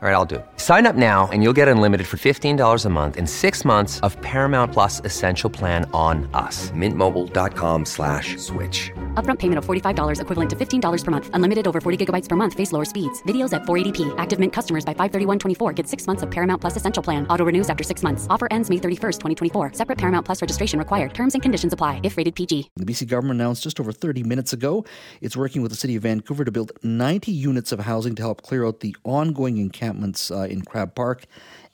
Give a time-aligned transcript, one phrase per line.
[0.00, 0.46] All right, I'll do it.
[0.58, 4.16] Sign up now and you'll get unlimited for $15 a month and six months of
[4.22, 6.70] Paramount Plus Essential Plan on us.
[6.70, 8.92] Mintmobile.com slash switch.
[9.14, 11.30] Upfront payment of $45 equivalent to $15 per month.
[11.32, 12.54] Unlimited over 40 gigabytes per month.
[12.54, 13.20] Face lower speeds.
[13.24, 14.14] Videos at 480p.
[14.18, 17.26] Active Mint customers by 531.24 get six months of Paramount Plus Essential Plan.
[17.26, 18.28] Auto renews after six months.
[18.30, 19.72] Offer ends May 31st, 2024.
[19.72, 21.12] Separate Paramount Plus registration required.
[21.12, 22.70] Terms and conditions apply if rated PG.
[22.76, 24.84] The BC government announced just over 30 minutes ago
[25.20, 28.42] it's working with the City of Vancouver to build 90 units of housing to help
[28.42, 31.26] clear out the ongoing encampments uh, in Crab Park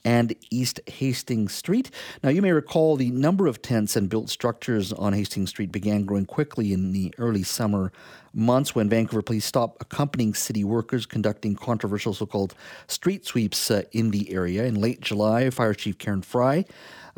[0.04, 1.90] and East Hastings Street.
[2.22, 6.04] Now, you may recall the number of tents and built structures on Hastings Street began
[6.04, 7.92] growing quickly in the early summer
[8.34, 12.54] months when Vancouver police stopped accompanying city workers conducting controversial so called
[12.88, 14.64] street sweeps uh, in the area.
[14.64, 16.64] In late July, Fire Chief Karen Fry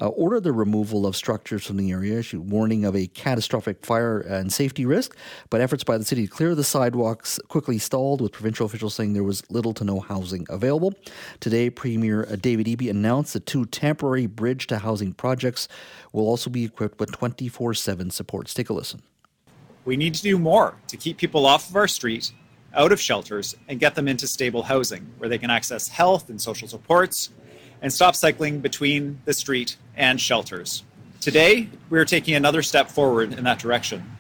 [0.01, 4.21] uh, ordered the removal of structures from the area, she, warning of a catastrophic fire
[4.21, 5.17] and safety risk.
[5.49, 9.15] But efforts by the city to clear the sidewalks quickly stalled, with provincial officials saying
[9.15, 10.95] there was little to no housing available.
[11.41, 15.69] Today, Premier David Eby announced that two temporary bridge to housing projects
[16.13, 18.55] will also be equipped with 24 7 supports.
[18.55, 19.03] Take a listen.
[19.85, 22.33] We need to do more to keep people off of our street,
[22.75, 26.41] out of shelters, and get them into stable housing where they can access health and
[26.41, 27.31] social supports
[27.81, 30.83] and stop cycling between the street and shelters.
[31.21, 34.17] Today, we are taking another step forward in that direction.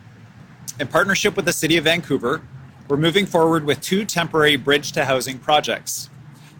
[0.79, 2.43] In partnership with the City of Vancouver,
[2.89, 6.11] we're moving forward with two temporary bridge to housing projects.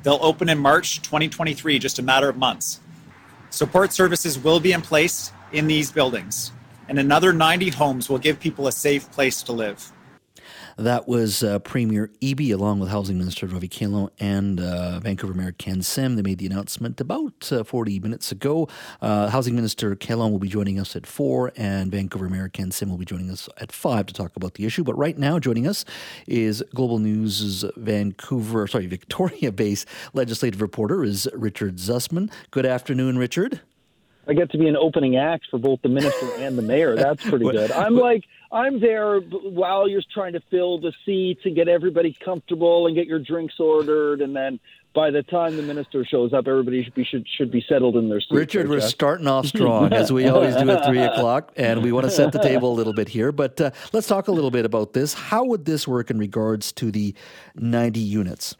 [0.07, 2.79] They'll open in March 2023, just a matter of months.
[3.51, 6.53] Support services will be in place in these buildings,
[6.89, 9.91] and another 90 homes will give people a safe place to live.
[10.79, 15.53] That was uh, Premier Eby, along with Housing Minister Ravi Kahlon and uh, Vancouver Mayor
[15.53, 16.17] Ken Sim.
[16.17, 18.69] They made the announcement about uh, 40 minutes ago.
[19.01, 22.91] Uh, Housing Minister Kahlon will be joining us at 4, and Vancouver Mayor Ken Sim
[22.91, 24.85] will be joining us at 5 to talk about the issue.
[24.85, 25.87] But right now, joining us
[26.27, 32.31] is Global News' Vancouver, sorry, Victoria based legislative reporter is Richard Zussman.
[32.51, 33.63] Good afternoon, Richard.
[34.29, 36.97] I get to be an opening act for both the minister and the mayor.
[36.97, 37.71] That's pretty good.
[37.73, 42.87] I'm like, I'm there while you're trying to fill the seats and get everybody comfortable
[42.87, 44.59] and get your drinks ordered, and then
[44.95, 48.09] by the time the minister shows up, everybody should be should, should be settled in
[48.09, 48.33] their seats.
[48.33, 52.05] Richard, we're starting off strong as we always do at three o'clock, and we want
[52.05, 53.31] to set the table a little bit here.
[53.31, 55.13] But uh, let's talk a little bit about this.
[55.13, 57.15] How would this work in regards to the
[57.57, 58.57] 90 units?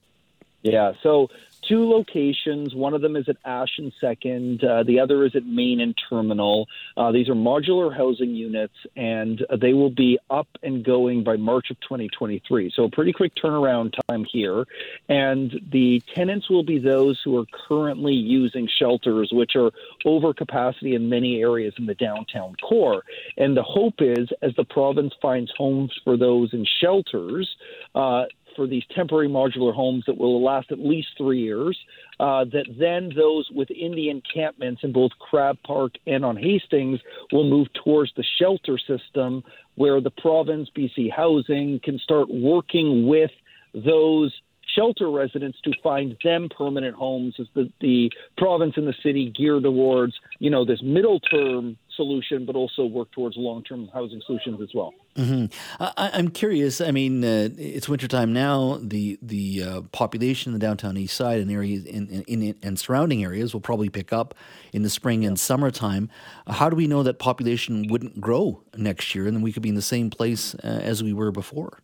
[0.63, 1.29] Yeah, so
[1.69, 2.75] two locations.
[2.75, 4.63] One of them is at Ash and Second.
[4.63, 6.67] Uh, the other is at Main and Terminal.
[6.97, 11.71] Uh, these are modular housing units, and they will be up and going by March
[11.71, 12.73] of 2023.
[12.75, 14.65] So a pretty quick turnaround time here.
[15.09, 19.71] And the tenants will be those who are currently using shelters, which are
[20.05, 23.03] over capacity in many areas in the downtown core.
[23.37, 27.49] And the hope is, as the province finds homes for those in shelters,
[27.95, 28.25] uh,
[28.57, 31.79] for these temporary modular homes that will last at least three years.
[32.19, 36.99] Uh, that then those within the encampments in both Crab Park and on Hastings
[37.31, 39.45] will move towards the shelter system,
[39.75, 43.31] where the province, BC Housing, can start working with
[43.75, 44.33] those
[44.77, 49.61] shelter residents to find them permanent homes as the, the province and the city gear
[49.61, 54.61] towards, you know, this middle term solution, but also work towards long term housing solutions
[54.61, 54.93] as well.
[55.17, 55.47] Mm-hmm.
[55.81, 56.81] I, am curious.
[56.83, 58.79] I mean, uh, it's wintertime now.
[58.83, 62.79] The the uh, population in the downtown east side and areas in, in, in, and
[62.79, 64.35] surrounding areas will probably pick up
[64.75, 66.11] in the spring and summertime.
[66.47, 69.71] how do we know that population wouldn't grow next year and then we could be
[69.71, 71.79] in the same place uh, as we were before?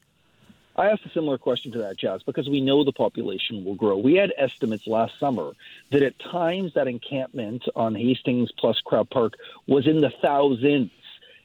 [0.82, 3.96] I asked a similar question to that, Jas, because we know the population will grow.
[3.96, 5.52] We had estimates last summer
[5.92, 9.34] that at times that encampment on Hastings plus Crab Park
[9.68, 10.90] was in the thousands.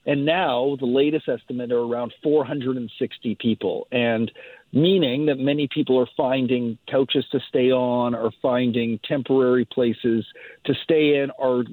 [0.07, 3.87] And now the latest estimate are around 460 people.
[3.91, 4.31] And
[4.73, 10.25] meaning that many people are finding couches to stay on, are finding temporary places
[10.63, 11.63] to stay in, are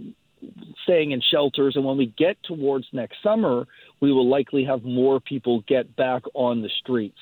[0.82, 1.76] staying in shelters.
[1.76, 3.66] And when we get towards next summer,
[4.00, 7.16] we will likely have more people get back on the streets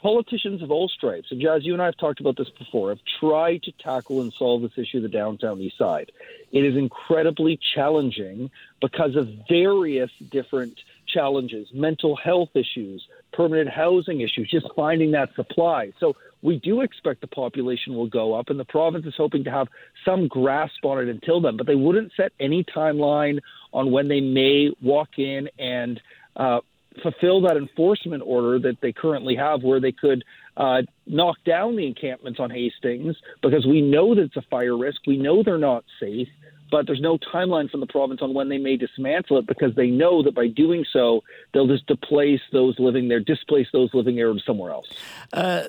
[0.00, 3.00] politicians of all stripes, and Jas, you and I have talked about this before, have
[3.20, 6.12] tried to tackle and solve this issue of the downtown east side.
[6.52, 8.50] It is incredibly challenging
[8.80, 15.92] because of various different challenges, mental health issues, permanent housing issues, just finding that supply.
[15.98, 19.50] So we do expect the population will go up, and the province is hoping to
[19.50, 19.68] have
[20.04, 23.40] some grasp on it until then, but they wouldn't set any timeline
[23.72, 26.00] on when they may walk in and
[26.36, 26.60] uh,
[27.02, 30.24] fulfill that enforcement order that they currently have, where they could
[30.56, 35.00] uh, knock down the encampments on Hastings because we know that it's a fire risk.
[35.06, 36.28] We know they're not safe.
[36.70, 39.86] but there's no timeline from the province on when they may dismantle it because they
[39.86, 41.22] know that by doing so,
[41.52, 44.88] they'll just displace those living there, displace those living there somewhere else.
[45.32, 45.64] Uh,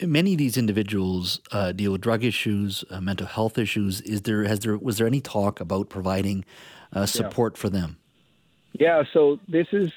[0.00, 4.00] many of these individuals uh, deal with drug issues, uh, mental health issues.
[4.02, 6.44] Is there has there was there any talk about providing
[6.92, 7.60] uh, support yeah.
[7.60, 7.96] for them?
[8.78, 9.90] Yeah, so this is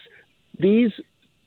[0.59, 0.91] these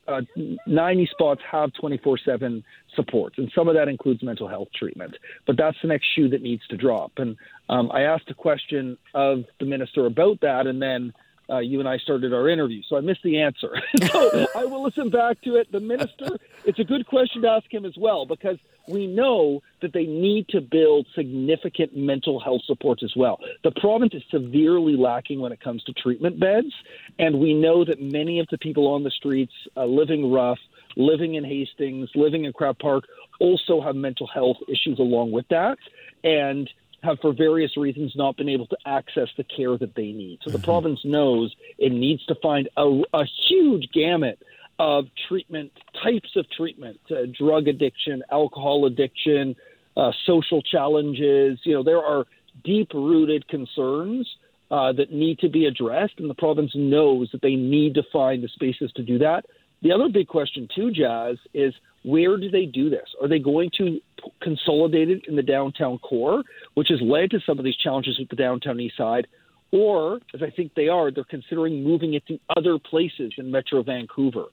[0.09, 0.23] uh,
[0.67, 2.65] 90 spots have 24 7
[2.97, 5.17] support, and some of that includes mental health treatment.
[5.47, 7.13] But that's the next shoe that needs to drop.
[7.19, 7.37] And
[7.69, 11.13] um, I asked a question of the minister about that, and then
[11.53, 13.77] uh, you and I started our interview, so I missed the answer.
[14.11, 15.71] so I will listen back to it.
[15.71, 18.59] The minister, it's a good question to ask him as well because
[18.89, 23.39] we know that they need to build significant mental health supports as well.
[23.63, 26.73] The province is severely lacking when it comes to treatment beds,
[27.19, 30.59] and we know that many of the people on the streets uh, living rough,
[30.97, 33.05] living in Hastings, living in Crab Park,
[33.39, 35.79] also have mental health issues along with that.
[36.25, 36.69] And
[37.03, 40.39] have, for various reasons, not been able to access the care that they need.
[40.43, 40.65] So the mm-hmm.
[40.65, 44.39] province knows it needs to find a, a huge gamut
[44.79, 45.73] of treatment,
[46.03, 49.55] types of treatment, uh, drug addiction, alcohol addiction,
[49.97, 51.61] uh, social challenges.
[51.65, 52.27] You know, there are
[52.65, 54.29] deep rooted concerns
[54.71, 58.43] uh, that need to be addressed, and the province knows that they need to find
[58.43, 59.45] the spaces to do that.
[59.83, 63.09] The other big question, too, Jas, is where do they do this?
[63.21, 64.01] Are they going to
[64.41, 66.43] consolidate it in the downtown core,
[66.75, 69.27] which has led to some of these challenges with the downtown east side?
[69.73, 73.83] Or, as I think they are, they're considering moving it to other places in Metro
[73.83, 74.47] Vancouver.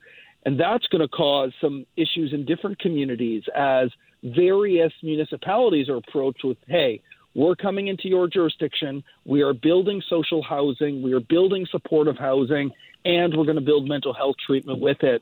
[0.45, 3.89] And that's going to cause some issues in different communities as
[4.23, 7.01] various municipalities are approached with, hey,
[7.35, 9.03] we're coming into your jurisdiction.
[9.25, 11.01] We are building social housing.
[11.01, 12.71] We are building supportive housing,
[13.05, 15.21] and we're going to build mental health treatment with it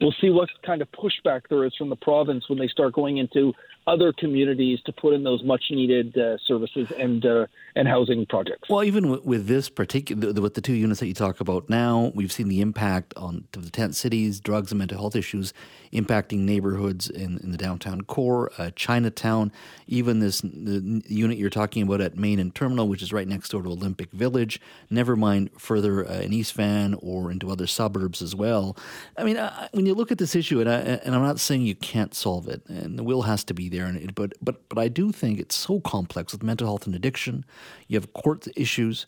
[0.00, 3.18] we'll see what kind of pushback there is from the province when they start going
[3.18, 3.52] into
[3.88, 8.68] other communities to put in those much needed uh, services and uh, and housing projects.
[8.68, 12.12] Well, even with, with this particular with the two units that you talk about now,
[12.14, 15.52] we've seen the impact on the tent cities, drugs and mental health issues
[15.92, 19.52] impacting neighborhoods in, in the downtown core, uh, Chinatown,
[19.86, 23.62] even this unit you're talking about at Main and Terminal, which is right next door
[23.62, 24.60] to Olympic Village.
[24.90, 28.76] Never mind further uh, in East Van or into other suburbs as well.
[29.16, 31.62] I mean, uh, when you look at this issue, and, I, and I'm not saying
[31.62, 34.68] you can't solve it, and the will has to be there, and it, but but
[34.68, 37.44] but I do think it's so complex with mental health and addiction.
[37.86, 39.06] You have court issues.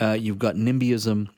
[0.00, 1.28] Uh, you've got NIMBYism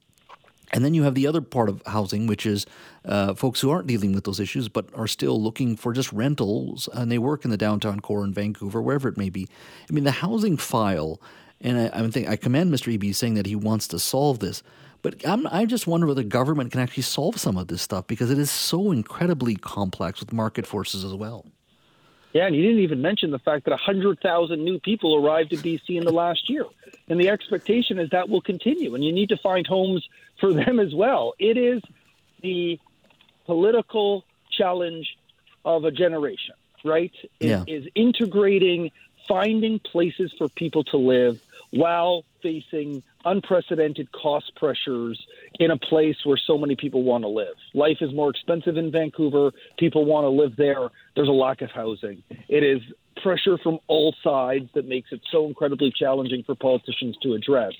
[0.72, 2.66] and then you have the other part of housing, which is
[3.04, 6.88] uh, folks who aren't dealing with those issues but are still looking for just rentals,
[6.92, 9.48] and they work in the downtown core in Vancouver, wherever it may be.
[9.88, 11.20] I mean, the housing file,
[11.60, 12.96] and I, I think I commend Mr.
[12.96, 14.62] Eby saying that he wants to solve this,
[15.02, 18.30] but I'm, I just wonder whether government can actually solve some of this stuff because
[18.30, 21.46] it is so incredibly complex with market forces as well.
[22.36, 25.96] Yeah, and you didn't even mention the fact that 100,000 new people arrived in BC
[25.96, 26.66] in the last year.
[27.08, 30.06] And the expectation is that will continue, and you need to find homes
[30.38, 31.32] for them as well.
[31.38, 31.80] It is
[32.42, 32.78] the
[33.46, 35.16] political challenge
[35.64, 37.12] of a generation, right?
[37.40, 37.64] It yeah.
[37.66, 38.90] is integrating,
[39.26, 41.40] finding places for people to live
[41.70, 45.20] while facing unprecedented cost pressures
[45.58, 47.56] in a place where so many people want to live.
[47.74, 49.50] Life is more expensive in Vancouver.
[49.80, 50.90] People want to live there.
[51.16, 52.22] There's a lack of housing.
[52.48, 52.80] It is
[53.20, 57.72] pressure from all sides that makes it so incredibly challenging for politicians to address.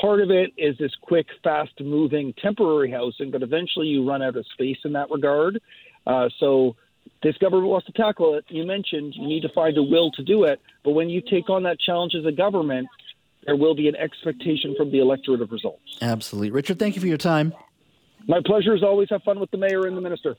[0.00, 4.34] Part of it is this quick, fast moving temporary housing, but eventually you run out
[4.36, 5.60] of space in that regard.
[6.06, 6.74] Uh, so
[7.22, 8.44] this government wants to tackle it.
[8.48, 11.48] You mentioned you need to find a will to do it, but when you take
[11.48, 12.88] on that challenge as a government,
[13.46, 15.98] there will be an expectation from the electorate of results.
[16.02, 16.50] Absolutely.
[16.50, 17.54] Richard, thank you for your time.
[18.28, 19.08] My pleasure as always.
[19.10, 20.34] Have fun with the mayor and the minister.